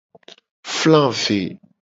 Fla 0.77 1.03
ve. 1.21 1.39